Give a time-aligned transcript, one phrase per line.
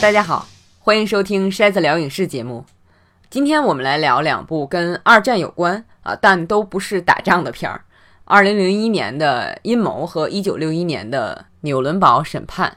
[0.00, 2.64] 大家好，欢迎收听筛子聊影视节目。
[3.28, 7.84] 今天我们来聊两部跟二战有关啊，但都不是打仗的片儿。
[8.24, 12.70] 二零零一年的《阴谋》和一九六一年的《纽伦堡审判》。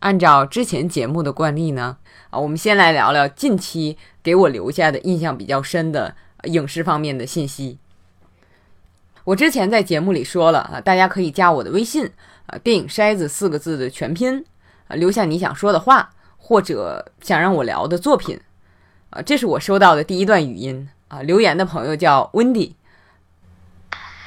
[0.00, 1.96] 按照之前节目的惯例呢，
[2.28, 6.14] 啊，我们先来聊聊近期给我留下的印象比较深的
[6.44, 7.78] 影视方面的信息。
[9.24, 12.10] 我之前在节目里说了啊，大家可以加我的微信
[12.48, 14.44] 啊，电影筛子四个字的全拼
[14.88, 18.40] 啊，留下你想说的话或者想让我聊的作品
[19.10, 22.74] 啊，这是我收到的第一段语音啊，留言的朋友叫 Wendy。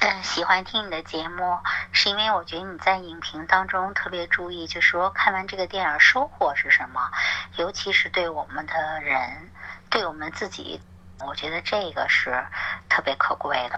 [0.02, 1.58] 嗯，喜欢听你的节目，
[1.91, 7.02] 是因为我觉得你在影评当中特别注意，就说看完这个电影收获是什么，
[7.58, 9.20] 尤其是对我们的人，
[9.90, 10.80] 对我们自己，
[11.27, 12.41] 我觉得这个是
[12.88, 13.77] 特别可贵的。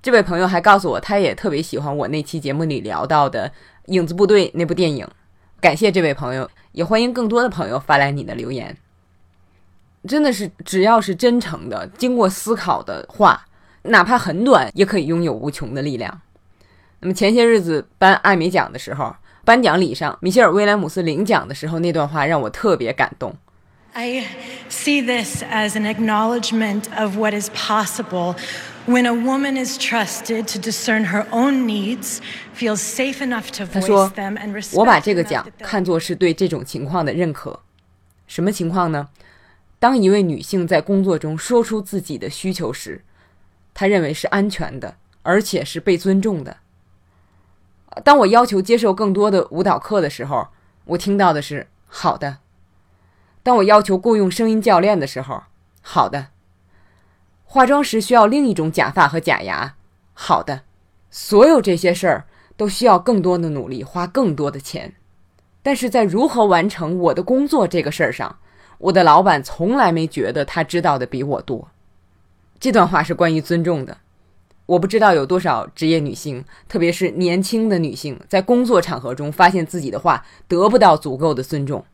[0.00, 3.48] 这位朋友还告诉我，他也特别喜欢我那期节目里聊到的
[3.86, 5.08] 《影子部队》那部电影。
[5.60, 8.76] 感谢这位朋友，也欢迎更多的朋友发来你的留言。
[10.08, 13.46] 真的是，只要是真诚的、经过思考的话。
[13.86, 16.20] 哪怕很短，也可以拥有无穷的力量。
[17.00, 19.12] 那么前些日子颁艾美奖的时候，
[19.44, 23.34] 颁奖礼上，米歇尔·威廉姆斯领奖的时候那段话让我特别感动。
[23.92, 24.24] I
[24.70, 28.36] see this as an acknowledgement of what is possible
[28.86, 32.20] when a woman is trusted to discern her own needs,
[32.54, 34.76] feels safe enough to voice them, and respect.
[34.78, 37.60] 我把这个奖看作是对这种情况的认可。
[38.26, 39.08] 什么情况呢？
[39.78, 43.02] 当一位女性在工作中说出自己的需求时。
[43.74, 46.58] 她认为是安全的，而且是被尊重的。
[48.04, 50.48] 当我要求接受更多的舞蹈课的时候，
[50.84, 52.28] 我听到的是“好的”；
[53.42, 55.44] 当我要求雇佣声音教练的时候
[55.80, 56.20] ，“好的”；
[57.52, 59.74] 化妆时需要另一种假发和假牙
[60.14, 60.62] ，“好的”。
[61.12, 62.24] 所有这些事儿
[62.56, 64.94] 都需要更多的努力，花更多的钱。
[65.62, 68.38] 但是在如何完成我的工作这个事儿上，
[68.78, 71.68] 我的老板从来没觉得他知道的比我多。
[72.58, 73.98] 这段话是关于尊重的。
[74.64, 81.84] 我不知道有多少职业女性，特别是年轻的女性，在工作场合中发现自己的话得不到足够的尊重。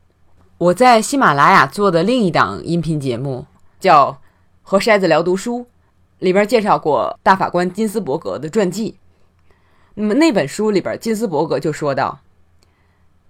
[0.59, 3.45] 我在喜马拉雅做的另一档音频节目
[3.81, 4.13] 叫
[4.71, 5.61] 《和筛子聊读书》，
[6.19, 8.99] 里边介绍过大法官金斯伯格的传记。
[9.95, 12.21] 那么那本书里边，金斯伯格就说到，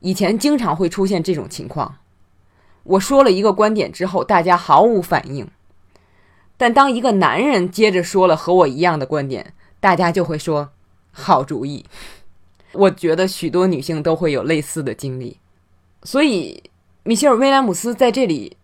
[0.00, 1.98] 以前经常会出现这种情况：
[2.82, 5.48] 我说了一个观点之后，大家毫无反应。
[6.56, 10.70] 但当一个男人接着说了和我一样的观点，大家就会说
[11.12, 11.84] 好主意。
[12.72, 15.38] 我觉得许多女性都会有类似的经历，
[16.02, 16.64] 所以
[17.04, 18.56] 米歇尔·威廉姆斯在这里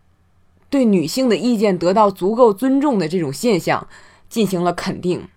[0.74, 3.86] 对女性的意见得到足够尊重的这种现象
[4.28, 5.28] 进行了肯定。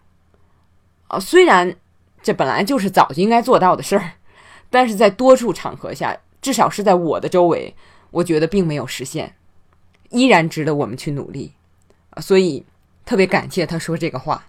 [1.10, 1.76] 啊，虽然
[2.24, 4.14] 这本来就是早就应该做到的事儿，
[4.72, 7.76] 但是在多数场合下，至少是在我的周围，
[8.10, 9.36] 我觉得并没有实现，
[10.10, 11.54] 依然值得我们去努力。
[12.20, 12.66] 所以，
[13.06, 14.46] 特别感谢他说这个话。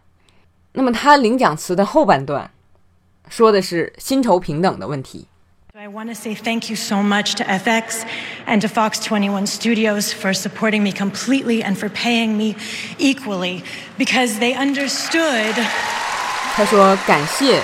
[0.73, 2.51] 那么他领奖词的后半段，
[3.29, 5.28] 说的是薪酬平等的问题。
[5.81, 8.05] I want to say thank you so much to FX
[8.47, 12.57] and to Fox 21 Studios for supporting me completely and for paying me
[12.99, 13.63] equally
[13.97, 15.55] because they understood.
[16.57, 17.63] 他说感谢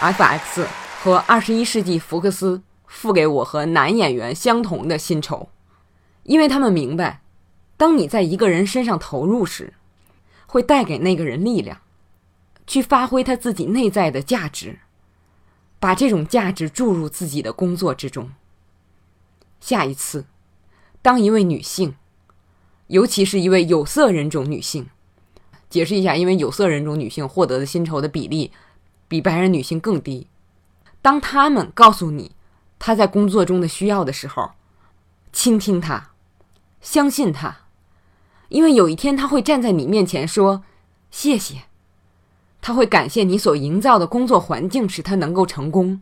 [0.00, 0.64] FX
[1.02, 5.48] 和二十一世纪福克斯付给我和男演员相同的薪酬，
[6.22, 7.20] 因为他们明白。
[7.76, 9.72] 当你在一个人身上投入时，
[10.46, 11.78] 会带给那个人力量，
[12.68, 14.78] 去发挥他自己内在的价值，
[15.80, 18.30] 把这种价值注入自己的工作之中。
[19.58, 20.26] 下一次，
[21.02, 21.96] 当一位女性，
[22.86, 24.88] 尤其是一位有色人种女性，
[25.68, 28.52] 解释一下，因为有色人种女性获得的薪酬的比例
[29.08, 30.28] 比白人女性更低。
[31.02, 32.32] 当他们告诉你
[32.78, 34.50] 他在工作中的需要的时候，
[35.32, 36.10] 倾听他，
[36.80, 37.56] 相信他。
[38.48, 40.64] 因为有一天他会站在你面前说
[41.10, 41.62] ：“谢谢。”
[42.60, 46.00] 他会感谢你所营造的工作环境使他能够成功，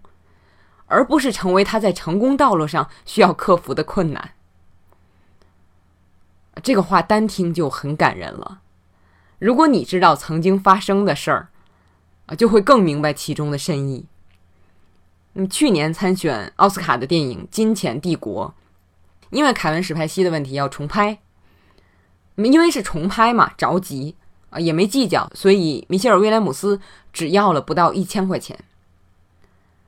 [0.86, 4.32] 而不是成为他在成功道路上需要克服的困难。
[6.62, 8.60] 这个话单听就很感人了。
[9.38, 11.48] 如果你知道曾经发生的事儿，
[12.26, 14.06] 啊，就会更明白其中的深意。
[15.34, 18.48] 嗯，去年参选奥斯卡的电影《金钱帝国》，
[19.30, 21.18] 因为凯文史派西的问题要重拍。
[22.36, 24.16] 因为是重拍嘛，着急
[24.50, 26.80] 啊，也没计较，所以米歇尔·威廉姆斯
[27.12, 28.58] 只要了不到一千块钱。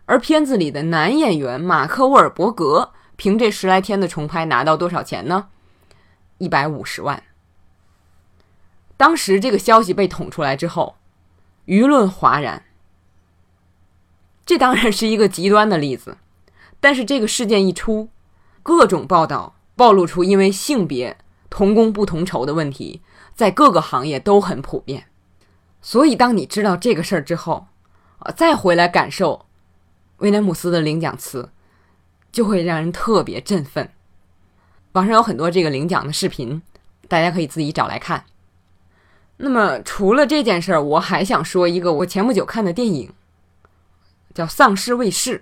[0.06, 5.48] 而片子里的男演员马克·沃尔伯格凭这十来天的重拍拿到多少钱呢？
[6.38, 7.22] 一百五十万。
[8.96, 10.96] 当时这个消息被捅出来之后，
[11.66, 12.64] 舆论哗然。
[14.44, 16.18] 这当然是一个极端的例子，
[16.80, 18.08] 但是这个事件一出，
[18.62, 21.16] 各种报道暴露出因为性别
[21.48, 23.00] 同工不同酬的问题，
[23.34, 25.06] 在各个行业都很普遍。
[25.82, 27.66] 所以，当你知道这个事儿之后，
[28.18, 29.46] 啊，再回来感受
[30.18, 31.50] 威廉姆斯的领奖词，
[32.30, 33.90] 就会让人特别振奋。
[34.92, 36.60] 网上有很多这个领奖的视频，
[37.08, 38.24] 大家可以自己找来看。
[39.38, 43.10] 那么，除了这件事儿，我还想说一个我前不久看的电影，
[44.34, 45.38] 叫《丧尸卫士》。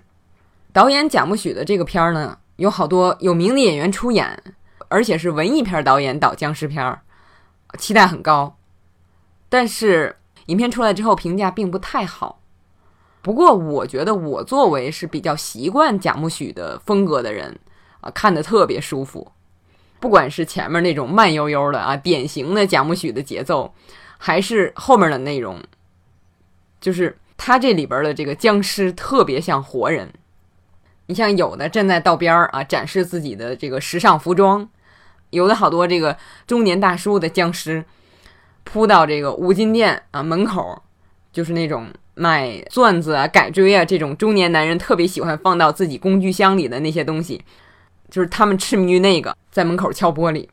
[0.71, 4.41] 导演贾木许的这个片儿呢，有好多有名的演员出演，
[4.87, 7.01] 而且是文艺片导演导僵尸片儿，
[7.77, 8.57] 期待很高。
[9.47, 12.41] 但是影片出来之后评价并不太好。
[13.21, 17.59] 不过，我觉得我作为是比较习惯贾木许的风格的人
[17.99, 19.29] 啊，看的特别舒服。
[19.99, 23.73] 不管是前面那种慢悠悠的啊，典型的贾木许的节奏，
[24.17, 25.61] 还是后面的内容，
[26.79, 30.09] 就是他这里边的这个僵尸特别像活人。
[31.07, 34.65] 你像有的站在道边儿啊，展示自己的这个时尚服装；
[35.31, 36.17] 有的好多这个
[36.47, 37.83] 中年大叔的僵尸，
[38.63, 40.81] 扑到这个五金店啊门口，
[41.31, 47.43] 就是那种卖钻子啊、改锥啊这种中年男人特别喜欢放到自己工具箱里的那些东西。
[48.09, 50.47] 就是他们痴迷于那个，在门口敲玻璃。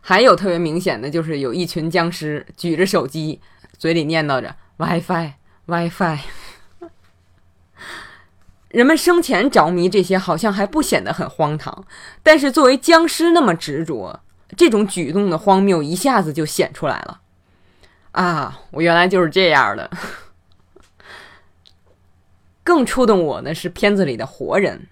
[0.00, 3.40] 还有特别明显的就是有一群僵尸举着手机，
[3.78, 5.32] 嘴里念叨着 “WiFi
[5.66, 6.18] WiFi”。
[8.78, 11.84] 人们生前着迷这些，好像还不显得很荒唐，
[12.22, 14.20] 但是作为僵尸那么执着，
[14.56, 17.20] 这种举动的荒谬一下子就显出来了。
[18.12, 19.90] 啊，我原来就是这样的。
[22.62, 24.86] 更触动我的是片子里的活人。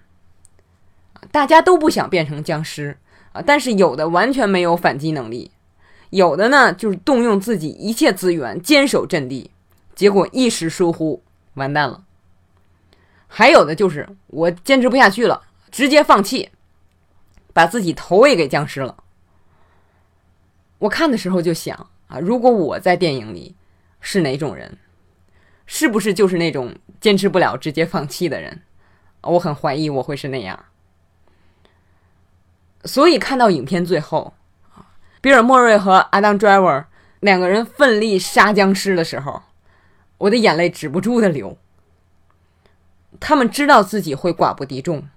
[1.31, 2.97] 大家都不想变成僵尸
[3.31, 5.51] 啊，但是有的完全没有反击能力，
[6.09, 9.51] 有的呢就是动用自己一切资源坚守阵地，
[9.95, 11.23] 结果一时疏忽
[11.53, 12.03] 完蛋了。
[13.27, 16.49] 还有的就是我坚持不下去了，直接放弃，
[17.53, 19.03] 把自己投喂给僵尸了。
[20.79, 23.55] 我看的时候就想啊，如果我在电影里
[23.99, 24.77] 是哪种人，
[25.65, 28.61] 是不是就是那种坚持不了直接放弃的人？
[29.21, 30.65] 我很怀疑我会是那样。
[32.85, 34.35] 所以看到影片最后，
[35.19, 36.87] 比尔·莫瑞和阿当·· v e r
[37.19, 39.41] 两个人奋力杀僵尸的时候，
[40.19, 41.57] 我的眼泪止不住的流。
[43.19, 45.07] 他们知道自己会寡不敌众，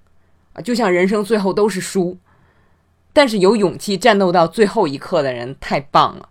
[0.52, 2.18] 啊，就像人生最后都是输，
[3.12, 6.28] 但是有勇气战斗到最后一刻的人太棒了。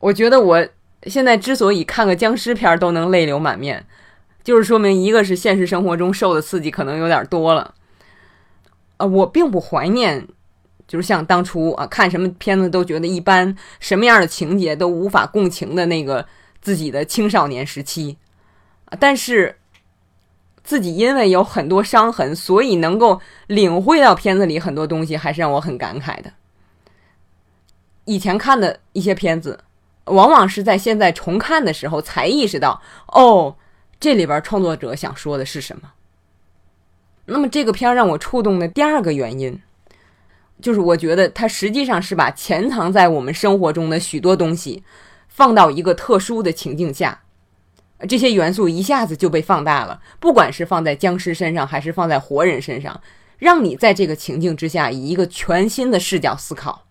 [0.00, 0.68] 我觉得我
[1.04, 3.86] 现在之所以看个僵尸片都能泪流满面，
[4.44, 7.74] 就是说明一个是现实生活中受的刺激可能有点多了。
[8.96, 10.26] 啊，我并不怀念，
[10.86, 16.26] 就是像当初啊看什么片子都觉得一般，什么样的情节都无法共情的那个
[16.60, 18.16] 自己的青少年时期，
[18.98, 19.57] 但是
[20.68, 26.30] 自己因为有很多伤痕，所以能够领会到片子里很多东西，还是让我很感慨的。
[28.04, 29.58] 以前看的一些片子，
[30.04, 33.56] 往往是在现在重看的时候才意识到，哦，
[33.98, 35.90] 这里边创作者想说的是什么。
[37.24, 39.58] 那么这个片让我触动的第二个原因，
[40.60, 44.84] 就是我觉得它实际上是把潜藏在我们生活中的许多东西，
[45.28, 47.22] 放到一个特殊的情境下，
[48.06, 50.00] 这些元素一下子就被放大了。
[50.20, 53.00] 不管是放在僵尸身上，还是放在活人身上，
[53.38, 56.84] 让你在这个情境之下以一个全新的视角思考。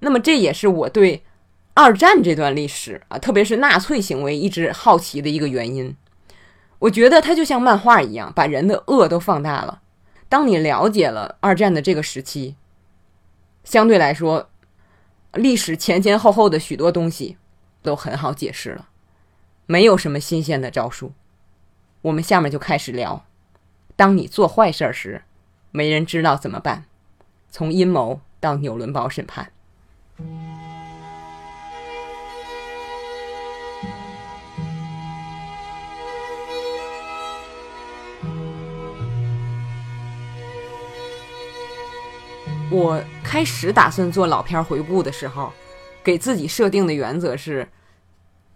[0.00, 1.22] 那么这也是我对
[1.72, 5.96] 二战这段历史啊，特别是纳粹行为一直好奇的一个原因。
[6.80, 9.80] 我觉得它就像漫画一样，把人的恶都放大了。
[10.28, 12.56] 当你了解了二战的这个时期，
[13.62, 14.50] 相对来说，
[15.32, 17.38] 历史前前后后的许多东西
[17.80, 18.88] 都很好解释了，
[19.66, 21.12] 没有什么新鲜的招数。
[22.02, 23.24] 我们下面就开始聊：
[23.96, 25.22] 当你做坏事时，
[25.70, 26.84] 没人知道怎么办。
[27.50, 29.50] 从阴谋到纽伦堡审判。
[42.70, 45.52] 我开始打算做老片回顾的时候，
[46.02, 47.68] 给自己设定的原则是，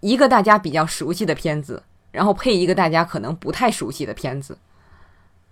[0.01, 4.59] 一个大家比较熟悉的片子，然后配一个大家可能不太熟悉的片子，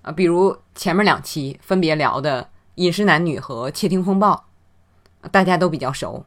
[0.03, 2.43] 啊，比如前面两期分别聊的
[2.77, 4.45] 《饮食男女》和《窃听风暴》，
[5.31, 6.25] 大家都比较熟，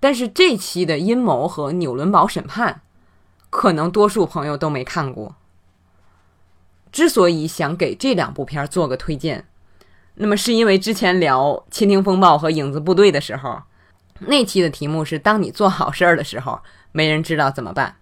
[0.00, 2.72] 但是这期的《阴谋》和《纽伦堡审判》，
[3.50, 5.36] 可能多数朋友都没看过。
[6.90, 9.46] 之所以想给这两部片做个推荐。
[10.14, 13.60] 那么是因为之前聊《窃听风暴》和《影子部队》的时候，
[14.20, 16.58] 那期的题目是“当你做好事儿的时候，
[16.96, 17.96] 没人知道怎么办”，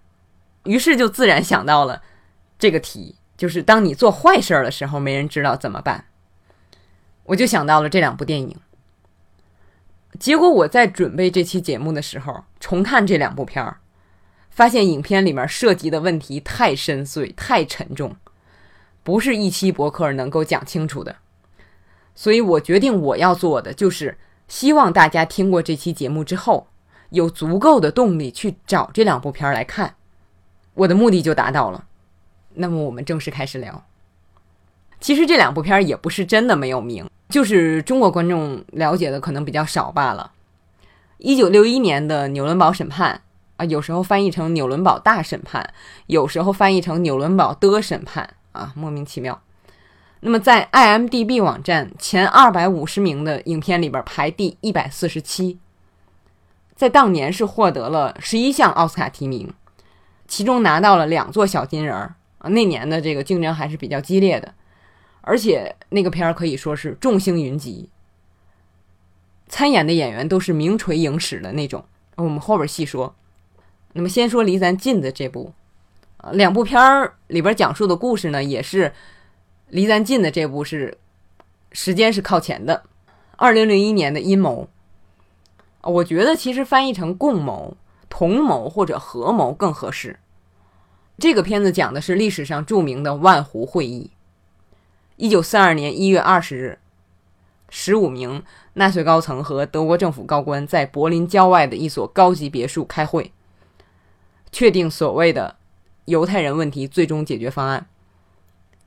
[0.63, 2.01] 于是就自然想到了
[2.57, 6.05] 这个题就是当你做坏事儿的时候，没人知道怎么办。
[7.25, 8.55] 我就想到了这两部电影。
[10.17, 13.79] 结果我在准备这期节目的时候，重看这两部片儿，
[14.49, 18.15] 发现影片里面涉及的问题太深邃、太沉重，
[19.03, 21.17] 不是一期博客能够讲清楚的。
[22.15, 26.67] 所以我决定我要做的就是，希望大家听过这期节目之后，
[27.15, 29.95] 有足够的动力去找这两部片儿来看。
[30.75, 31.85] 我的目的就达到了。
[32.53, 33.83] 那么我们正式开始聊。
[34.99, 37.09] 其实这两部片儿也不是真的没有名。
[37.27, 40.31] 就是中国观众了解的可能比较少罢了。
[41.17, 43.21] 一九六一年的纽伦堡审判
[43.57, 45.73] 啊，有时候翻译成纽伦堡大审判，
[46.07, 49.41] 有时候翻译成纽伦堡的审判啊，莫名其妙。
[50.19, 55.57] 那么在 IMDB 网站前二百五十名的影片里边排第一百四十七，
[56.75, 59.53] 在当年是获得了十一项奥斯卡提名，
[60.27, 62.49] 其中拿到了两座小金人儿啊。
[62.49, 64.53] 那年的这个竞争还是比较激烈的。
[65.21, 67.89] 而且那个片儿可以说是众星云集，
[69.47, 71.83] 参演的演员都是名垂影史的那种。
[72.15, 73.15] 我们后边细说。
[73.93, 75.53] 那么先说离咱近的这部，
[76.33, 78.93] 两部片儿里边讲述的故事呢，也是
[79.69, 80.97] 离咱近的这部是
[81.71, 82.83] 时间是靠前的。
[83.37, 84.67] 二零零一年的阴谋，
[85.85, 87.77] 我觉得其实翻译成共谋、
[88.09, 90.19] 同谋或者合谋更合适。
[91.17, 94.11] 这个片子讲的是历史上著名的万湖会议。
[95.15, 96.79] 一九四二年一月二十日，
[97.69, 103.31] 十五名纳粹高层和德国政府高官在柏林郊外的一所高级别墅开会，
[104.51, 105.55] 确定所谓的
[106.05, 107.87] 犹太人问题最终解决方案。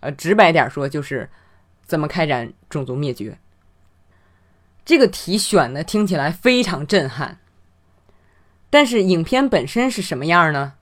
[0.00, 1.30] 呃，直白点说，就是
[1.86, 3.38] 怎么开展种族灭绝。
[4.88, 7.40] 这个题选的听起来非常震撼，
[8.70, 10.72] 但是影片本身是什么样呢？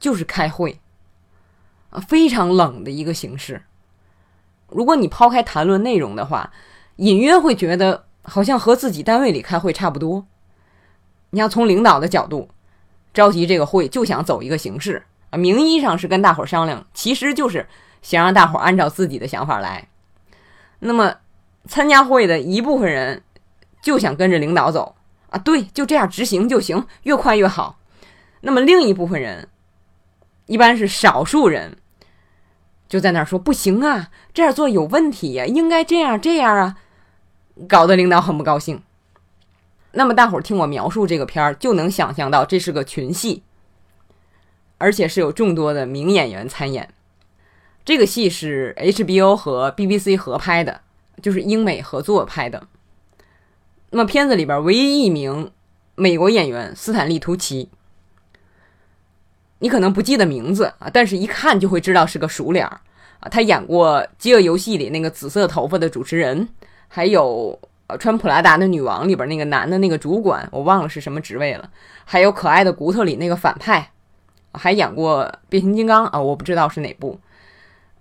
[0.00, 0.80] 就是开会，
[1.90, 3.64] 啊，非常冷的一个形式。
[4.68, 6.50] 如果你抛开谈论内容的话，
[6.96, 10.26] 隐约会觉得好像和自己单位里开会差不多。
[11.28, 12.48] 你要从领导的角度
[13.12, 17.68] 召集这个会，就想走一个形式啊，名义上是跟大伙儿商量，其实就是
[18.00, 19.88] 想让大伙儿按照自己的想法来。
[20.78, 21.16] 那么
[21.68, 23.22] 参加会的一部分人
[23.86, 24.96] 就想跟着领导走
[25.30, 27.78] 啊，对，就这样执行就行，越快越好。
[28.40, 29.48] 那么另一部分人，
[30.46, 31.76] 一般是少数人。
[32.88, 36.78] 就在那儿说不行啊，这样做有问题呀，应该这样这样啊，
[37.68, 38.82] 搞得领导很不高兴。
[39.92, 43.44] 那么大伙儿听我描述这个片儿，就能想象到这是个群戏，
[44.78, 46.92] 而且是有众多的名演员参演。
[47.84, 50.80] 这个戏是 HBO 和 BBC 合拍的，
[51.22, 52.66] 就是英美合作拍的。
[53.96, 55.50] 那么片子里边唯一一名
[55.94, 57.70] 美国演员斯坦利·图奇。
[59.60, 62.78] 你可能不记得名字啊，但是一看就会知道是个熟脸儿
[63.20, 63.28] 啊。
[63.30, 66.46] 他演过《饥饿游戏》里那个紫色头发的主持人，
[66.88, 71.70] 还有呃穿普拉达的女王里边那个男的那个主管，我忘了是什么职位了。
[72.04, 73.92] 还有《可爱的骨头》里那个反派，
[74.52, 77.18] 还演过《变形金刚》啊，我不知道是哪部。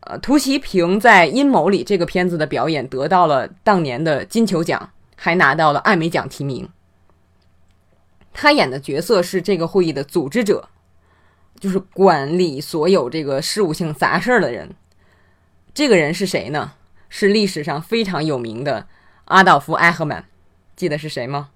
[0.02, 6.70] 呃，图奇凭在《阴谋》里这个片子的表演得到了当年的金球奖，还拿到了艾美奖提名。
[8.34, 10.70] 他演的角色是这个会议的组织者。
[11.58, 14.76] 就是管理所有这个事务性杂事儿的人，
[15.74, 16.74] 这个人是谁呢？
[17.08, 18.88] 是历史上非常有名的
[19.24, 20.26] 阿道夫·艾赫曼，
[20.76, 21.52] 记得是谁吗？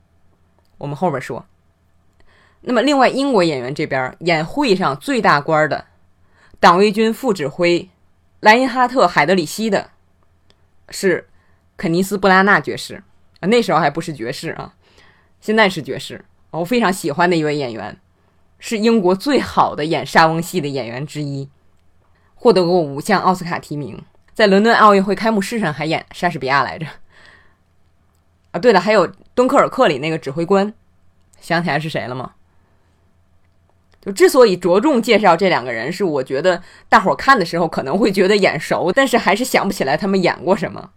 [0.77, 1.45] 我们后边说。
[2.61, 5.85] 那么，另外英国演员这边演会上最大官的
[6.61, 7.89] 党卫军副指挥
[8.39, 9.91] 莱因哈特·海德里希的，
[10.87, 11.27] 是
[11.75, 13.03] 肯尼斯·布拉纳爵士，
[13.39, 14.73] 啊那时候还不是爵士啊，
[15.41, 16.23] 现在是爵士。
[16.51, 17.97] 我非常喜欢的一位演员。
[18.61, 21.47] 是英国最好的演莎翁戏的演员之一，
[22.35, 24.03] 获得过五项奥斯卡提名，
[24.33, 26.85] 在伦敦奥运会开幕式上还演莎士比亚来着。
[28.51, 30.73] 啊，对了，还有《敦刻尔克》里那个指挥官，
[31.39, 32.33] 想起来是谁了吗？
[34.01, 40.91] 就之所以着重介绍这两个人，是我觉得大伙看的时候可能会觉得眼熟，但是还是想不起来他们演过什么。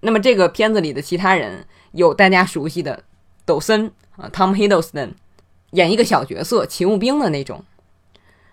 [0.00, 3.04] 那么这个片子里的其他人有大家熟悉的
[3.44, 5.12] 抖森啊，Tom Hiddleston。
[5.72, 7.62] 演一个小角色，勤务兵的那种，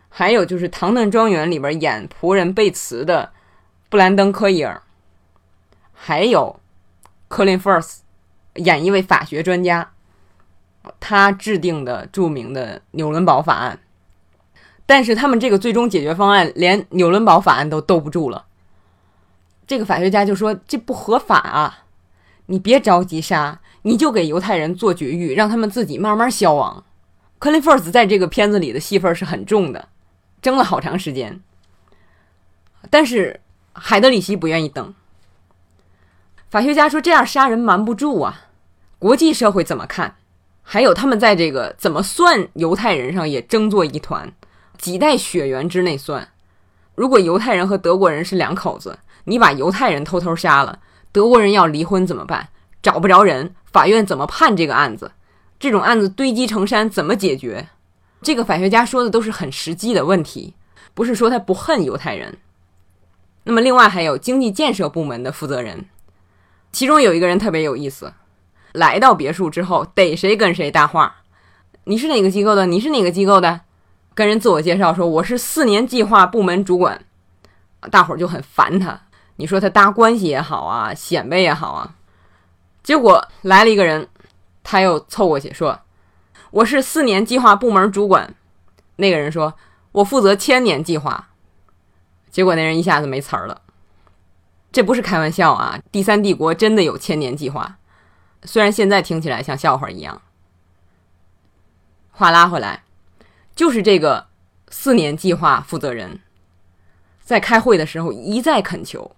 [0.09, 3.31] 还有就是《唐顿庄园》里边演仆人贝茨的
[3.89, 4.81] 布兰登·科伊尔，
[5.93, 6.59] 还有
[7.29, 8.03] 科林·福尔斯
[8.55, 9.91] 演一位法学专家，
[10.99, 13.79] 他制定的著名的纽伦堡法案。
[14.85, 18.45] 但是他们这个最终解决方案连纽伦堡法案都兜不住了。
[19.67, 21.85] 这个法学家就说：“这不合法啊！
[22.47, 26.83] 你别着急杀，你就给犹太人做绝育，让他们自己慢慢消亡。”
[27.39, 29.89] 克林·福尔斯在这个片子里的戏份是很重的，
[30.41, 31.41] 争了好长时间。
[32.89, 33.41] 但是
[33.73, 34.93] 海德里希不愿意等。
[36.49, 38.47] 法学家说这样杀人瞒不住啊，
[38.99, 40.15] 国际社会怎么看？
[40.61, 44.31] 还有他们在这个怎么算犹太人上也争作一团，
[44.77, 46.27] 几代血缘之内算。
[46.95, 50.79] 如果犹太人和德国人是两口子，你把犹太人偷偷杀了，
[51.11, 52.49] 德国人要离婚怎么办？
[52.81, 55.11] 找不着人，法院怎么判这个案子？
[55.59, 57.67] 这种案子堆积成山，怎么解决？
[58.21, 60.53] 这个法学家说的都是很实际的问题，
[60.93, 62.37] 不是说他不恨犹太人。
[63.43, 65.85] 那么，另外还有经济建设部门的负责人，
[66.71, 68.13] 其中有一个人特别有意思。
[68.73, 71.17] 来到别墅之后，逮谁跟谁搭话。
[71.85, 72.65] 你是哪个机构的？
[72.65, 73.61] 你是哪个机构的？
[74.13, 77.05] 跟人自我介绍说我是四年计划部门主管，
[77.91, 79.01] 大伙儿就很烦他。
[79.37, 81.95] 你说他搭关系也好啊，显摆也好啊。
[82.83, 84.07] 结果来了一个人，
[84.63, 85.79] 他又凑过去说
[86.51, 88.33] 我是四年计划部门主管。
[88.97, 89.53] 那个人说
[89.91, 91.29] 我负责千年计划。
[92.29, 93.61] 结果那人一下子没词儿了。
[94.71, 95.79] 这不是开玩笑啊！
[95.89, 97.77] 第三帝国真的有千年计划。
[98.43, 100.21] 虽然现在听起来像笑话一样，
[102.11, 102.83] 话拉回来，
[103.55, 104.27] 就是这个
[104.69, 106.19] 四年计划负责人，
[107.23, 109.15] 在开会的时候一再恳求：“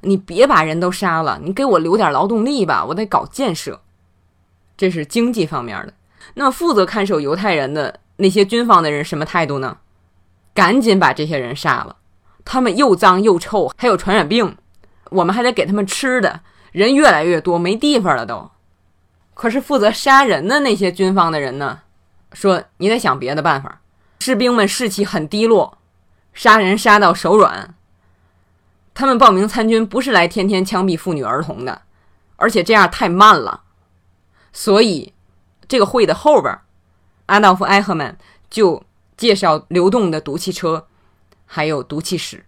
[0.00, 3.80] 你别把人都杀了，你给我留点劳动力吧，我得搞建设。”
[4.76, 5.92] 这是经济方面的。
[6.34, 9.78] 那么负责看守犹太人的那些军方的人什么态度呢？
[10.54, 11.96] 赶紧把这些人杀了，
[12.44, 14.56] 他们又脏又臭，还有传染病，
[15.10, 16.40] 我们还得给他们吃的。
[16.72, 18.50] 人越来越多，没地方了都。
[19.34, 21.80] 可是负责杀人的那些军方的人呢，
[22.32, 23.80] 说你得想别的办法。
[24.20, 25.78] 士兵们士气很低落，
[26.34, 27.74] 杀人杀到手软。
[28.98, 31.82] 他们报名参军不是来天天枪毙妇女儿童的，
[32.34, 33.62] 而且这样太慢了。
[34.52, 35.12] 所以，
[35.68, 36.58] 这个会的后边，
[37.26, 38.18] 阿道夫·埃赫曼
[38.50, 38.82] 就
[39.16, 40.88] 介绍流动的毒气车，
[41.46, 42.44] 还有毒气室，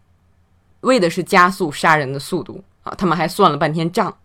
[0.80, 2.92] 为的是加速杀人的速度啊。
[2.98, 4.18] 他们还算了半天账。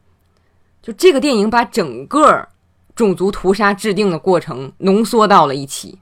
[0.82, 2.48] 就这个电影把整个。
[2.96, 6.00] 种族屠杀制定的过程浓缩到了一起。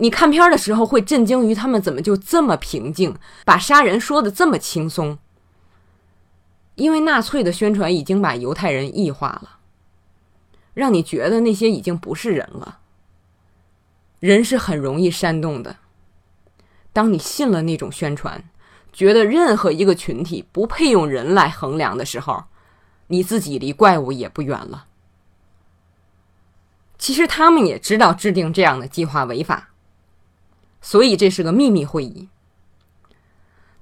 [0.00, 5.18] 你看片的时候会震惊于他们怎么就这么平静，把杀人说的这么轻松。
[6.76, 9.58] 因为纳粹的宣传已经把犹太人异化了，
[10.72, 12.78] 让你觉得那些已经不是人了。
[14.20, 15.76] 人是很容易煽动的。
[16.94, 18.42] 当你信了那种宣传，
[18.94, 22.44] 觉得任何一个群体不配用人来衡量的时候，
[23.08, 24.86] 你自己离怪物也不远了。
[26.96, 29.69] 其实他们也知道制定这样的计划违法，
[30.80, 32.28] 所以这是个秘密会议。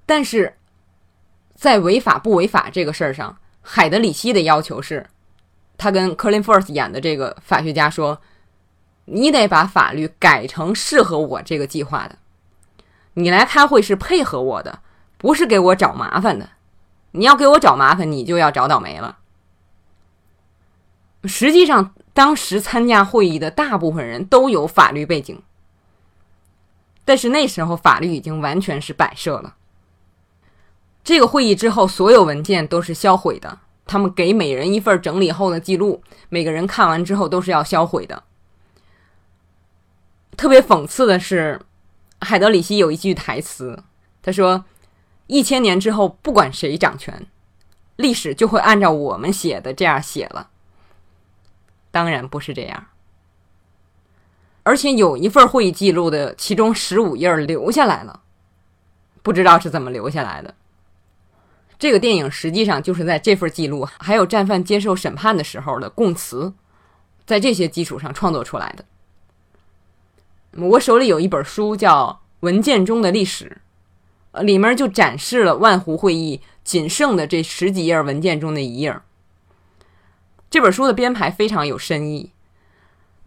[0.05, 0.57] 但是，
[1.55, 5.07] 在违法不违法这个事儿上，海德里希的要求是，
[5.77, 8.21] 他跟科林·福尔斯演的这个法学家说
[9.07, 12.17] ：“你得把法律改成适合我这个计划的。
[13.15, 14.81] 你来开会是配合我的，
[15.17, 16.51] 不是给我找麻烦的。
[17.13, 19.19] 你要给我找麻烦，你就要找倒霉了。”
[21.25, 21.95] 实际上。
[22.15, 25.41] 当时参加会议的大部分人都有法律背景，
[27.09, 29.57] 但是那时候法律已经完全是摆设了。
[31.03, 33.61] 这个会议之后，所有文件都是销毁的。
[33.87, 38.25] 他们给每人一份整理后的记录，每个人看完之后都是要销毁的。
[40.37, 41.59] 特别讽刺的是，
[42.21, 43.83] 海德里希有一句台词，
[44.21, 44.67] 他说
[45.29, 47.27] ：“一千年之后，不管谁掌权，
[47.97, 50.51] 历史就会按照我们写的这样写了。”
[51.91, 52.89] 当然不是这样，
[54.69, 58.21] 而且有一份会议记录的其中十五页留下来了，
[59.23, 60.55] 不知道是怎么留下来的。
[61.79, 66.53] 这个电影实际上就是在这份记录，还有战犯接受审判的时候的供词，
[67.25, 68.85] 在这些基础上创作出来的。
[70.63, 73.47] 我手里有一本书叫《文件中的历史》，
[74.33, 79.01] 呃，里面就展示了万湖会议仅剩的这十几页文件中的一页。
[80.51, 82.33] 这本书的编排非常有深意。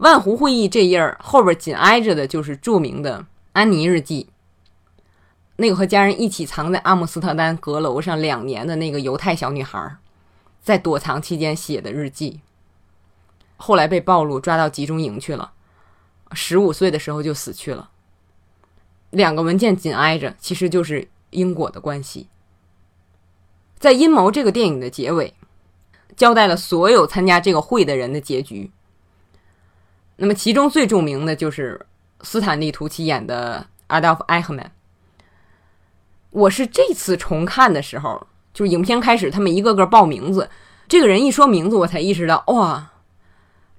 [0.01, 4.29] 万湖会议这页儿后边紧挨着的就是著名的安妮日记，
[5.57, 9.97] 那个和家人一起藏在阿姆斯特丹阁楼上两年的那个犹太小女孩，
[10.59, 12.41] 在躲藏期间写的日记。
[13.57, 15.51] 后来被暴露，抓到集中营去了。
[16.31, 17.91] 十五岁的时候就死去了。
[19.11, 22.27] 两个文件紧挨着，其实就是因果的关系。
[23.77, 25.35] 在《阴谋》这个电影的结尾。
[26.17, 28.71] 交代了所有参加这个会的人的结局。
[30.21, 31.83] 那么，其中最著名的就是
[32.21, 34.71] 斯坦利·图奇演的阿道夫·艾赫曼。
[36.29, 40.47] 我是这次重看的时候，就是影片开始，他们一个个报名字，
[40.87, 42.91] 这个人一说名字，我才意识到，哇，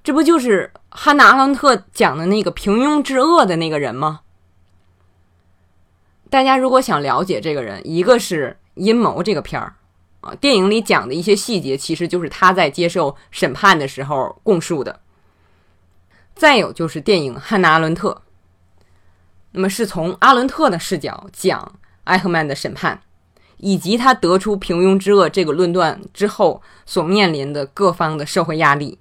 [0.03, 4.23] 这不就是汉娜·阿伦特讲的那个平庸之恶的那个人吗？
[6.29, 9.77] 大家如果想了解这个人，一个是阴谋这个片儿
[10.23, 14.99] 啊，电影里讲的一些细节，其实就是他在接受审判的时候供述的。
[16.35, 18.11] 再有就是电影《汉娜·阿伦特》，
[19.53, 21.73] 那么是从阿伦特的视角讲
[22.05, 23.01] 艾赫曼的审判，
[23.59, 28.99] 以及他得出平庸之恶这个论断之后所面临的各方的社会压力。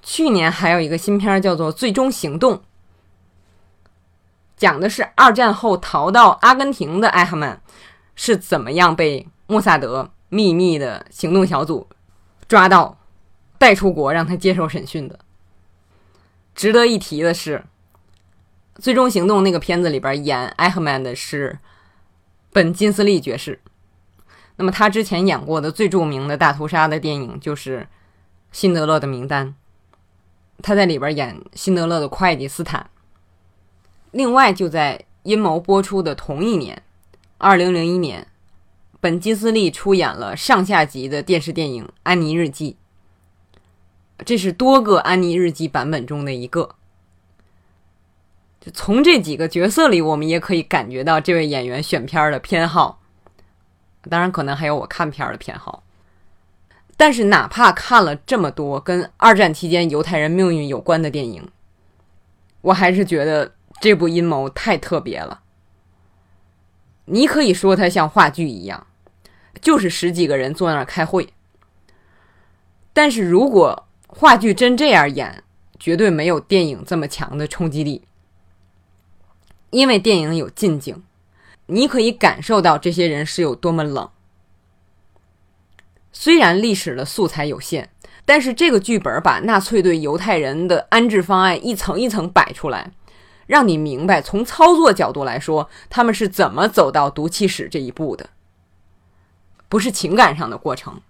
[0.00, 2.56] 去年还有一个新片叫做《最终行动》，
[4.56, 7.60] 讲的是二战后逃到阿根廷的艾赫曼
[8.14, 11.88] 是怎么样被莫萨德秘密的行动小组
[12.46, 12.98] 抓到。
[13.62, 15.16] 带出国让他接受审讯的。
[16.52, 17.58] 值得一提的是，
[18.82, 21.60] 《最终行动》那个片子里边演艾赫曼的是
[22.52, 23.60] 本金斯利爵士。
[24.56, 27.78] 那么他之前演过的最著名的大屠杀的电影就是
[28.50, 29.46] 《辛德勒的名单》，
[30.60, 32.90] 他在里边演辛德勒的会计斯坦。
[34.10, 36.82] 另外，就在《阴谋》播出的同一年，
[37.38, 38.26] 二零零一年，
[38.98, 42.72] 本金斯利出演了上下集的电视电影《安妮日记》。
[44.24, 46.76] 这是多个安妮日记版本中的一个。
[48.60, 53.00] 就从这几个角色里，我们也可以感觉到这位演员选片的偏好。
[54.08, 55.82] 当然，可能还有我看片的偏好。
[56.96, 61.50] 但是，哪怕看了这么多跟二战期间犹太人命运有关的电影，
[62.60, 65.40] 我还是觉得这部阴谋太特别了。
[67.06, 68.86] 你可以说它像话剧一样，
[69.60, 71.32] 就是十几个人坐那儿开会。
[72.92, 75.42] 但是如果话剧真这样演，
[75.78, 78.02] 绝对没有电影这么强的冲击力。
[79.70, 81.02] 因为电影有近景，
[81.66, 84.10] 你可以感受到这些人是有多么冷。
[86.12, 87.88] 虽然历史的素材有限，
[88.26, 92.92] 但是这个剧本把纳粹对犹太人的安置方案一层一层摆出来，
[93.46, 98.28] 让你明白从操作角度来说，他们是怎么走到毒气室这一步的，
[99.70, 101.00] 不是情感上的过程。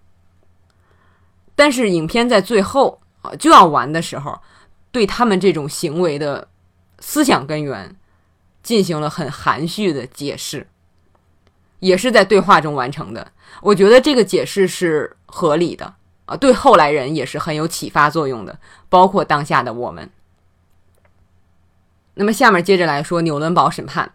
[1.55, 4.41] 但是影片在最后啊就要完的时候，
[4.91, 6.49] 对他们这种行为的
[6.99, 7.95] 思想根源
[8.62, 10.67] 进行了很含蓄的解释，
[11.81, 13.33] 也是在对话中完成的。
[13.61, 20.11] 我觉得这个解释是合理的啊，对后来人也是很有启发作用的，包括当下的我们。
[22.15, 24.12] 那么下面接着来说纽伦堡审判。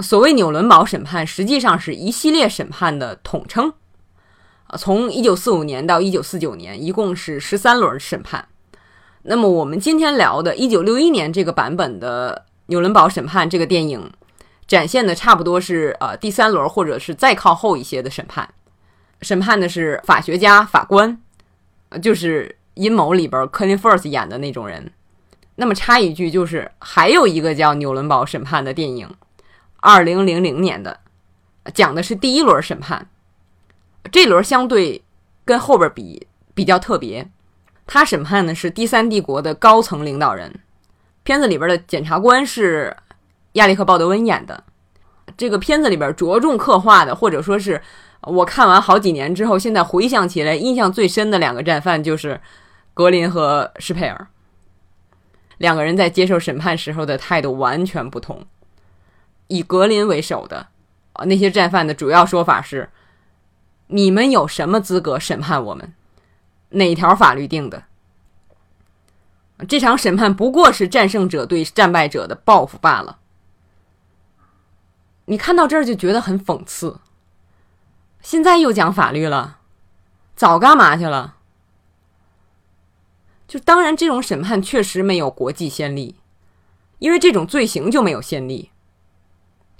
[0.00, 3.72] 所谓纽伦堡审判，实际上是一系列审判的统称。
[4.76, 8.46] 从一九四五年到一九四九年，一共是十三轮审判。
[9.22, 14.10] 那么我们今天聊的一九六一年这个版本的纽伦堡审判这个电影，
[14.66, 18.48] 展现的差不多是呃第三轮或者是再靠后一些的审判。
[19.22, 21.20] 审判的是法学家、法官，
[22.02, 24.92] 就是阴谋里边科林·福尔斯演的那种人。
[25.56, 29.10] 那么插一句，就是还有一个叫纽伦堡审判的电影，
[29.80, 31.00] 二零零零年的，
[31.74, 33.08] 讲的是第一轮审判。
[34.10, 35.02] 这轮相对
[35.44, 37.28] 跟后边比比较特别，
[37.86, 40.60] 他审判的是第三帝国的高层领导人。
[41.22, 42.96] 片子里边的检察官是
[43.52, 44.64] 亚历克·鲍德温演的。
[45.36, 47.80] 这个片子里边着重刻画的，或者说是
[48.22, 52.40] 我看完好几年之后，现在回想起来印象最深的两个战犯就是
[52.94, 54.26] 格林和施佩尔。
[55.58, 58.44] 两个人在接受审判时候的态度完全不同。
[59.48, 60.66] 以格林为首的
[61.12, 62.88] 啊那些战犯的主要说法是。
[63.88, 65.92] 你们有什么资格审判我们？
[66.70, 67.84] 哪条法律定的？
[69.68, 73.18] 这场审判不过是战胜者对战败者的报复罢了。
[75.24, 77.00] 你看到这儿就觉得很讽刺。
[78.22, 79.58] 现在又讲法律了，
[80.36, 81.36] 早干嘛去了？
[83.46, 86.16] 就当然，这种审判确实没有国际先例，
[86.98, 88.70] 因为这种罪行就没有先例。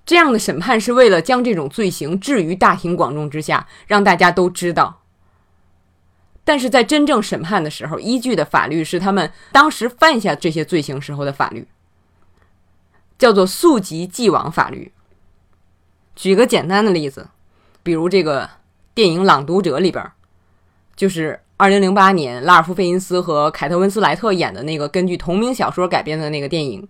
[0.09, 5.03] 这样的审判是为了将这种罪行置于大庭广众之下，让大家都知道。
[6.45, 11.69] 但是在真正审判的时候，依据的法律是他们当时犯下这些罪行时候的法律，
[13.19, 14.91] 叫做溯及既往法律。
[16.17, 17.29] 举个简单的例子，
[17.83, 18.49] 比如这个
[18.95, 20.11] 电影《朗读者》里边，
[20.97, 26.89] 就是二零零八年拉尔夫·费因斯和凯特·温斯莱特演的那个根据同名小说改编的那个电影，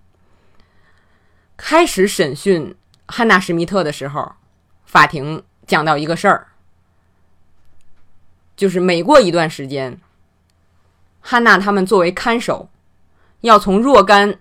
[1.57, 2.77] 开始审讯。
[3.09, 4.33] 汉娜·史密特的时候，
[4.85, 6.49] 法庭讲到一个事儿，
[8.55, 9.99] 就是每过一段时间，
[11.21, 12.69] 汉娜他们作为看守，
[13.41, 14.39] 要从若干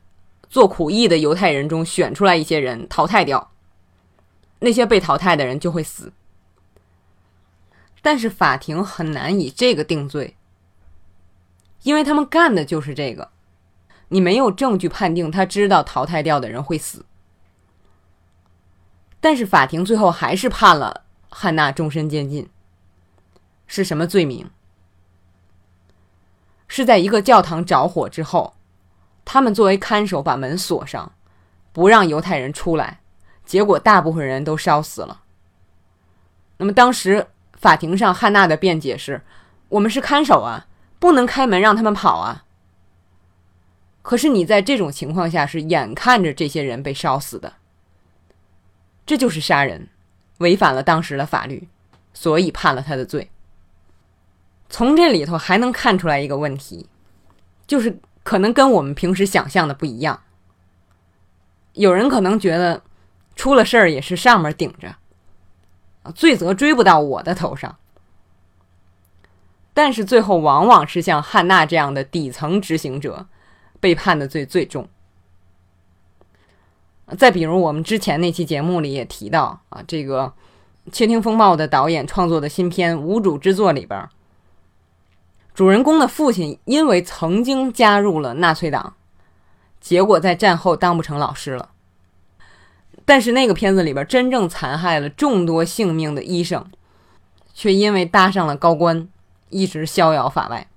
[0.50, 3.52] 做苦役的犹太人中选出来一些人淘汰掉，
[4.60, 6.12] 那些被淘汰的人就会死。
[8.02, 10.36] 但是法庭很难以这个定罪，
[11.84, 13.32] 因为他们干的就是这个，
[14.10, 17.06] 你没有证据判定他知道淘汰掉的人会死。
[19.20, 22.50] 但是法庭最后还是判了汉娜终身监禁。
[23.66, 24.50] 是什么罪名？
[26.68, 28.54] 是在一个教堂着火之后，
[29.26, 31.12] 他们作为看守把门锁上，
[31.74, 33.02] 不让犹太人出来，
[33.46, 35.22] 结果大部分人都烧死了。
[36.58, 39.22] 那么当时法庭上汉娜的辩解是：
[39.70, 40.68] 我们是看守啊，
[41.00, 42.46] 不能开门让他们跑啊。
[44.02, 47.54] 可是你在这种情况下是眼看着这些人被烧死的，
[49.08, 49.88] 这就是杀人，
[50.40, 51.68] 违反了当时的法律，
[52.14, 53.32] 所以判了他的罪。
[54.70, 56.88] 从这里头还能看出来一个问题，
[57.66, 60.22] 就是可能跟我们平时想象的不一样。
[61.72, 62.84] 有人可能觉得
[63.36, 64.96] 出了事儿也是上面顶着，
[66.14, 67.78] 罪责追不到我的头上。
[69.74, 73.28] 但是最后往往是像汉娜这样的底层执行者
[73.80, 74.90] 被判的罪最重。
[77.16, 80.34] 再比如我们之前那期节目里也提到啊，这个
[80.92, 84.10] 《窃听风暴》的导演创作的新片《无主之作》里边。
[85.54, 88.96] 主人公的父亲因为曾经加入了纳粹党，
[89.80, 91.70] 结果在战后当不成老师了。
[93.06, 96.70] 但是那个片子里边真正残害了众多性命的医生，
[97.54, 99.08] 却因为搭上了高官，
[99.50, 100.68] 一直逍遥法外。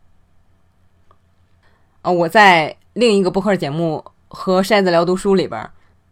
[2.02, 5.68] 啊，我在另一个播客节目和筛子聊读书里边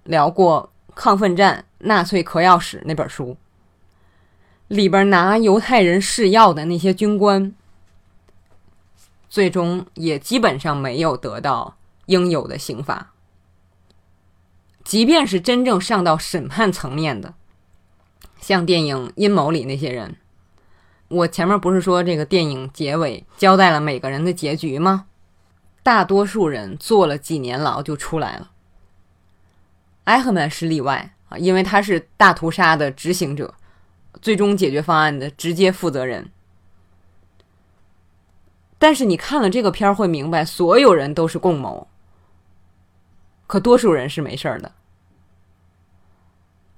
[0.08, 3.36] 聊过《抗奋战：纳粹嗑药史》那本书，
[4.68, 7.54] 里边拿犹太人试药的那些军官。
[9.28, 13.12] 最终也基本上没有得到应有的刑罚。
[14.82, 17.34] 即便是真正上到审判层面的，
[18.40, 20.16] 像电影《阴谋》里那些人，
[21.08, 25.04] 我前面不是说这个电影结尾交代了每个人的结局吗？
[25.82, 28.52] 大多数人坐了几年牢就出来了。
[30.08, 33.52] 艾赫曼是例外啊，因为他是大屠杀的执行者，
[34.22, 36.30] 最终解决方案的直接负责人。
[38.78, 41.86] 但是你看了这个片儿会明白，所有人都是共谋，
[43.46, 44.72] 可多数人是没事儿的。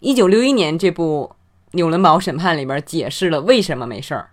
[0.01, 1.37] 一九六一年这部
[1.71, 4.31] 纽伦堡审判里边解释了为什么没事儿，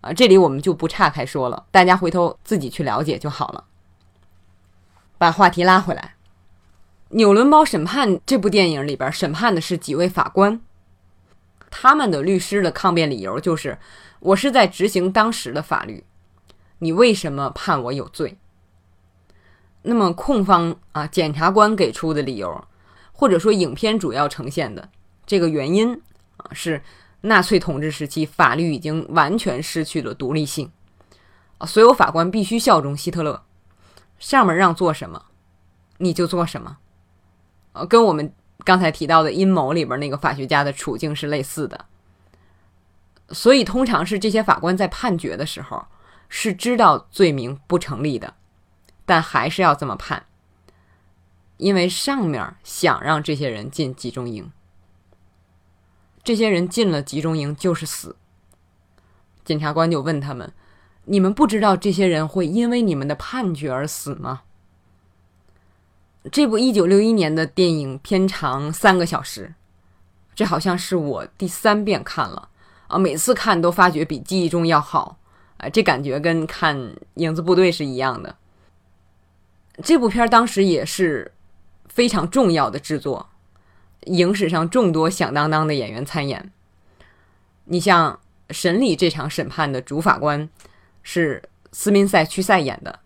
[0.00, 3.66] 啊，这里我们就不岔开说了，大家回头自己去了解就好了。
[5.16, 6.15] 把话题拉回来，
[7.10, 10.60] 纽伦堡审判这部电影里边审判的是几位法官，
[11.70, 13.78] 他们的律师的抗辩理由就是，
[14.18, 16.04] 我是在执行当时的法律。
[16.78, 18.36] 你为什么判我有罪？
[19.82, 22.66] 那么控方啊，检察官给出的理由，
[23.12, 24.88] 或者说影片主要呈现的
[25.24, 25.94] 这个原因
[26.38, 26.82] 啊，是
[27.20, 30.72] 纳粹统治时期法律已经完全失去了独立性
[31.58, 33.44] 啊，所有法官必须效忠希特勒，
[34.18, 35.26] 上面让做什么
[35.98, 36.78] 你就做什么，
[37.76, 38.32] 呃，跟我们
[38.64, 41.84] 刚才提到的阴谋里边那个法学家的处境是类似的，
[43.30, 45.86] 所以通常是这些法官在判决的时候。
[46.28, 48.34] 是知道罪名不成立的，
[49.04, 50.26] 但还是要这么判，
[51.56, 54.50] 因为上面想让这些人进集中营，
[56.24, 58.16] 这些人进了集中营就是死。
[59.44, 60.52] 检察官就问他们
[61.06, 64.42] ：“你们不知道这些人会因为你们的判决而死吗？”
[66.32, 69.54] 这部一九六一年的电影片长三个小时，
[70.34, 72.48] 这好像是我第三遍看了
[72.88, 75.18] 啊，每次看都发觉比记忆中要好。
[75.58, 76.76] 啊，这感觉跟看
[77.14, 78.36] 《影子部队》是一样的。
[79.82, 81.32] 这部片当时也是
[81.88, 83.26] 非常重要的制作，
[84.02, 86.52] 影史上众多响当当的演员参演。
[87.64, 90.46] 你像审理这场审判的主法官
[91.02, 92.98] 是斯宾塞屈塞演的。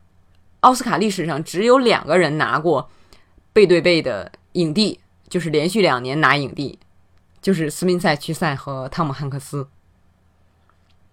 [0.61, 2.90] 奥斯卡历史上只有两个人拿过
[3.52, 6.78] 背对背的影帝，就是连续两年拿影帝，
[7.40, 9.68] 就是斯宾塞屈塞和汤姆汉克斯。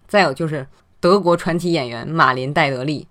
[0.06, 0.66] 再有就是。
[1.00, 3.06] 德国传奇演员马林戴德利，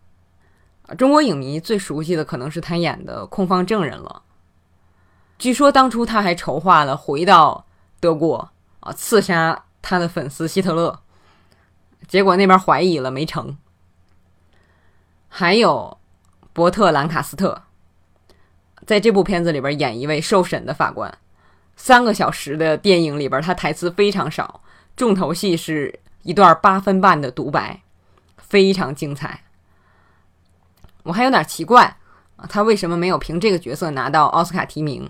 [0.98, 4.24] 中国影迷最熟悉的可能是他演的控方证人了。
[5.40, 7.66] 据说当初他还筹划了回到
[8.02, 11.00] 德国啊刺杀他的粉丝希特勒，
[12.10, 13.58] 结果那边怀疑了没成。
[15.30, 15.98] 还有
[16.52, 17.64] 伯特兰卡斯特，
[18.88, 21.16] 在这部片子里边演一位受审的法官，
[21.76, 24.64] 三个小时的电影里边他台词非常少，
[24.96, 26.00] 重头戏是。
[26.24, 27.84] 一段八分半的独白，
[28.36, 29.44] 非常精彩。
[31.04, 31.96] 我还有点奇怪，
[32.50, 35.10] 他为什么没有凭这个角色拿到奥斯卡提名？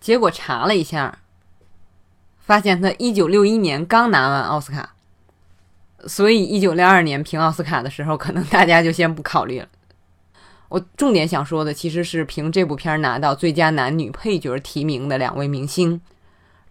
[0.00, 1.18] 结果查了一下，
[2.38, 4.94] 发现他一九六一年刚拿完奥斯卡，
[6.06, 9.66] 所以一九六二年评奥斯卡的时候，可能大家就先不考虑了。
[10.70, 16.00] 我重点想说的其实是凭这部片拿到最佳男女配角提名的两位明星，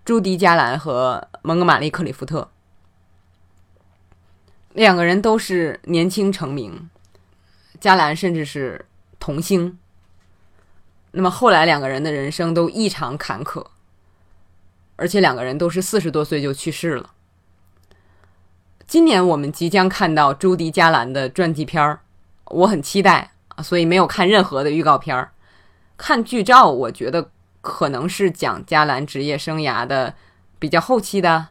[0.06, 2.50] 朱迪·加兰和蒙哥马利·克里夫特。
[4.72, 6.90] 两个人都是年轻成名，
[7.82, 8.86] 加兰甚至是
[9.20, 9.78] 童星。
[11.12, 13.66] 那么后来两个人的人生都异常坎坷，
[14.96, 17.10] 而且两个人都是四十多岁就去世了。
[18.88, 22.00] 今年我们即将看到朱迪·加兰的传记片儿，
[22.46, 25.32] 我很期待，所以没有看任何的预告片儿。
[25.98, 27.30] 看剧照，我觉得
[27.62, 30.16] 可能是讲加兰职业生涯的
[30.58, 31.50] 比较后期的。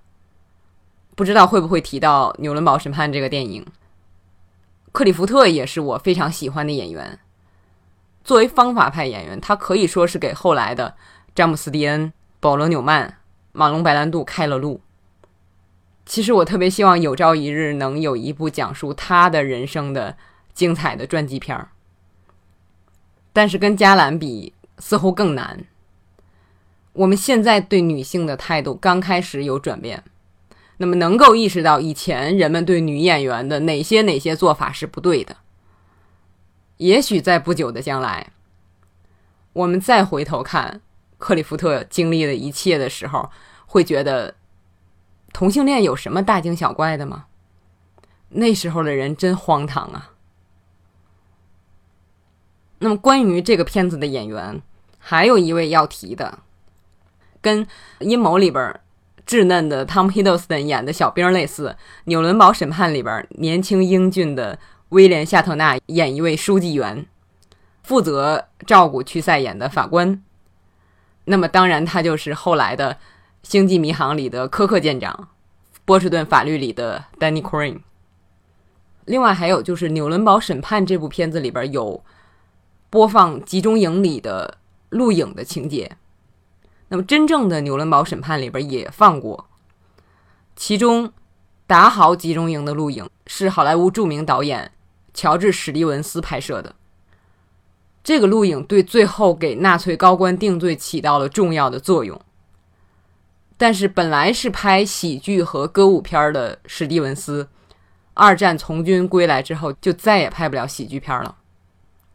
[1.14, 3.66] 不知道会不会提到《纽伦堡审判》这个电影？
[4.92, 7.18] 克里夫特也是我非常喜欢的演员。
[8.24, 10.94] 作为方法派演员，他可以说是给后来的
[11.34, 13.18] 詹姆斯·迪恩、保罗·纽曼、
[13.52, 14.80] 马龙·白兰度开了路。
[16.06, 20.16] 其实我特别希望有朝一日能有一部讲述他的人生的
[20.54, 21.68] 精彩的传记片儿，
[23.32, 25.64] 但是跟加兰比似乎更难。
[26.92, 30.02] 我们现在对女性的态度刚开始有转变。
[30.80, 35.36] 那么能够意识到以前人们对女演员的哪些哪些做法是不对的，
[36.76, 38.28] 也许在不久的将来，
[39.54, 40.80] 我们再回头看
[41.18, 43.28] 克里夫特经历的一切的时候，
[43.66, 44.36] 会觉得
[45.32, 47.26] 同性恋有什么大惊小怪的吗？
[48.28, 50.12] 那时候的人真荒唐啊！
[52.78, 54.60] 那么关于这个片子的演员，
[54.98, 56.40] 还有一位要提的，
[57.40, 57.64] 跟
[58.00, 58.80] 《阴谋》里边。
[59.26, 61.68] 稚嫩的 Tom Hiddleston 演的小兵类似，
[62.04, 67.04] 《纽伦堡审判》里边年轻英俊的威廉·夏特纳演一位书记员，
[67.82, 70.24] 负责照顾屈塞演的法官。
[71.26, 72.94] 那么当然，他就是后来的
[73.42, 75.28] 《星际迷航》里的科克舰长，
[75.84, 77.80] 《波士顿法律》里的 Danny Crane。
[79.04, 82.02] 另外还有就是《纽伦堡审判》这部片子里边有
[82.90, 84.58] 播放集中营里的
[84.90, 85.96] 录影的情节。
[86.88, 89.46] 那么，真正的纽伦堡审判里边也放过，
[90.56, 91.12] 其中
[91.66, 94.72] 达豪集中营的录影是好莱坞著名导演
[95.12, 96.74] 乔治史蒂文斯拍摄的。
[98.02, 102.18] 这个录影对最后给纳粹高官定罪起到了重要的作用。
[103.58, 107.48] 但是，本来是拍喜剧和歌舞片的史蒂文斯，
[108.14, 111.37] 二战从军归来之后就再也拍不了喜剧片了。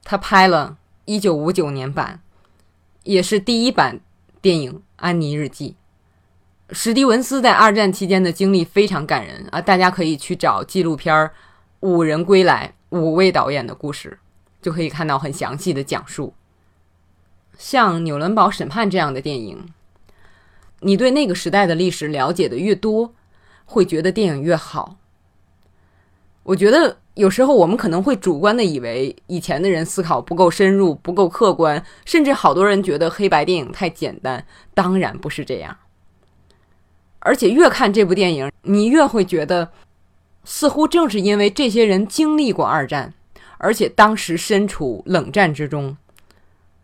[0.04, 2.22] 他拍了1959年版，
[3.04, 4.00] 也是第一版。
[4.42, 5.78] 电影《安妮日记》，
[6.76, 9.62] 史蒂文斯在二战期间的经历非常感人啊！
[9.62, 11.16] 大家可以去找纪录片
[11.80, 14.20] 《五人归来》，五位导演的故事，
[14.62, 16.34] 就可以看到很详细的讲述。
[17.58, 19.66] 像《纽伦堡审判》这样的电影，
[20.82, 23.14] 你对那个时代的历史了解的越多，
[23.64, 24.98] 会觉得电影越好。
[26.44, 26.98] 我觉得。
[27.16, 34.44] 有时候我们可能会主观的以为以前的人思考不够深入、不够客观，甚至好多人觉得黑白电影太简单。
[34.74, 35.78] 当然不是这样。
[37.20, 39.72] 而且越看这部电影，你越会觉得，
[40.44, 43.14] 似乎正是因为这些人经历过二战，
[43.60, 45.96] 而且当时身处冷战之中，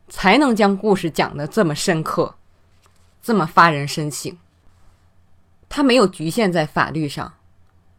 [0.08, 2.36] 才能将故事讲得这么深刻，
[3.22, 4.38] 这么发人深省。
[5.68, 7.34] 它没有局限在法律上，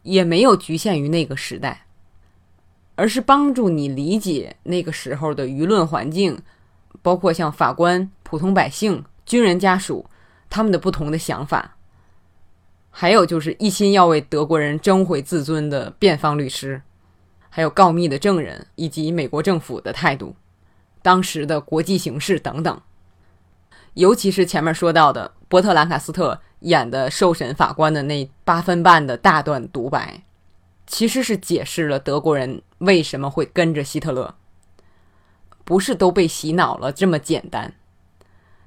[0.04, 1.86] 也没有局限于那个时代。
[3.00, 6.38] 而是帮助你理解那个时候的舆论环境，
[7.00, 10.04] 包括像法官、普通百姓、军人家属
[10.50, 11.76] 他们的不同的想法，
[12.90, 16.82] 还有就是一心要为德国人争回自尊的辩方律师，
[17.48, 20.36] 还有告密的证人以及美国政府的态度，
[21.00, 22.78] 当时的国际形势等等。
[23.94, 30.22] 尤其是前面说到的波特·兰卡斯特演的受审法官的那八分半的大段独白。
[30.90, 34.34] 其实是解释了德国人为什么会跟着希特勒，
[35.64, 37.74] 不是都被洗脑了这么简单。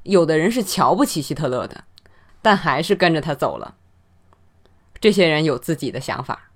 [0.03, 1.83] 有的人是瞧不起希特勒的，
[2.41, 3.75] 但还是跟着他走了。
[5.01, 6.49] 这些人有自己的想法，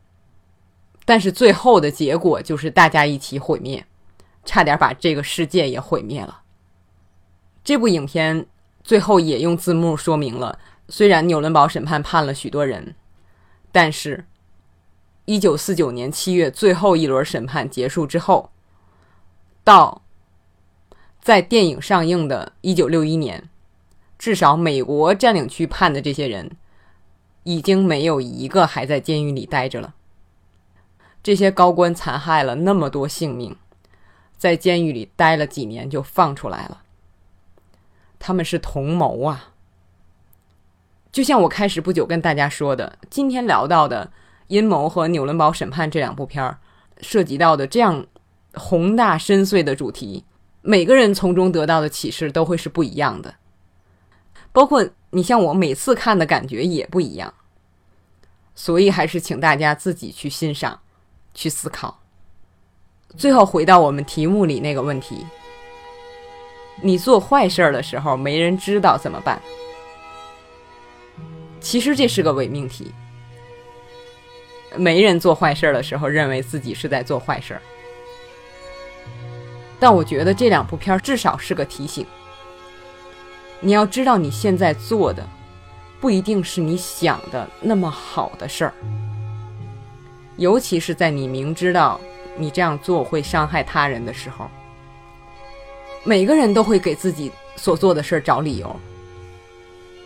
[1.04, 3.86] 但是最后的结果就是大家一起毁灭，
[4.46, 6.44] 差点把这个世界也毁灭了。
[7.66, 8.46] 这部影片
[8.86, 10.58] 最后也用字幕说明了，
[10.88, 12.96] 虽然纽伦堡审判判了许多人，
[13.74, 14.24] 但是。
[15.28, 18.50] 一九四九年七月，最后一轮审判结束之后，
[19.62, 20.02] 到
[21.22, 23.50] 在电影上映的一九六一年，
[24.18, 26.56] 至少美国占领区判的这些人，
[27.44, 29.96] 已经没有一个还在监狱里待着了。
[31.22, 33.58] 这些高官残害了那么多性命，
[34.38, 36.84] 在监狱里待了几年就放出来了。
[38.18, 39.52] 他们是同谋啊！
[41.12, 44.14] 就像我开始不久跟大家说的，今天聊到的。
[44.48, 46.58] 阴谋和纽伦堡审判这两部片儿
[47.02, 48.06] 涉及到的这样
[48.54, 50.24] 宏大深邃的主题，
[50.62, 53.36] 每个人从中得到的启示都会是不一样的。
[54.52, 57.34] 包括《你像我每次看的感觉也不一样。
[58.56, 60.80] 所以还是请大家自己去欣赏，
[61.36, 62.00] 去思考。
[63.16, 65.24] 最后回到我们题目里那个问题：
[66.82, 69.40] 你做坏事儿的时候没人知道怎么办？
[71.62, 72.92] 其实这是个伪命题。
[74.78, 77.60] 没人做坏事的时候认为自己是在做坏事，
[79.80, 82.06] 但我觉得这两部片至少是个提醒。
[83.60, 85.28] 你要知道你现在做的。
[86.00, 88.74] 不一定是你想的那么好的事儿，
[90.36, 92.00] 尤其是在你明知道
[92.38, 94.48] 你这样做会伤害他人的时候。
[96.04, 98.80] 每个人都会给自己所做的事儿找理由，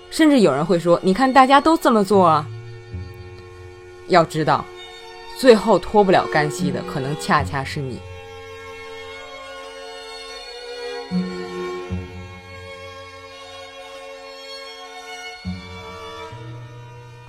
[0.10, 2.44] 甚至有人会说：“你看，大家都这么做。”
[4.12, 4.64] 要知道，
[5.40, 7.98] 最后脱不了干系的，可能恰恰是你。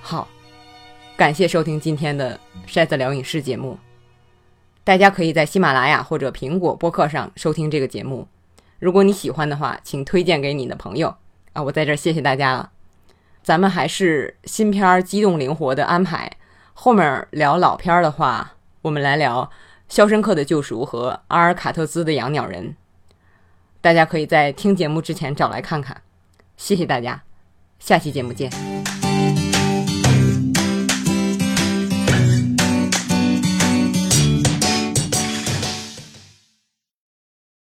[0.01, 0.27] 好，
[1.15, 3.79] 感谢收听今天的筛子聊影视节目。
[4.83, 8.27] 大家可以在喜马拉雅或者苹果播客上收听这个节目。
[8.79, 11.15] 如果你喜欢的话，请推荐给你的朋友
[11.53, 11.63] 啊！
[11.63, 12.71] 我在这儿谢谢大家了。
[13.41, 16.29] 咱们还是新片儿机动灵活的安排。
[16.73, 19.43] 后面聊老片儿的话，我们来聊
[19.87, 22.69] 《肖申克的救赎》和《阿尔卡特兹的养鸟人》。
[23.79, 26.01] 大家可以在听节目之前找来看看。
[26.57, 27.23] 谢谢大家，
[27.79, 28.82] 下期节目见。